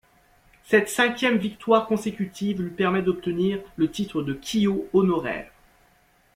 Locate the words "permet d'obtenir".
2.71-3.59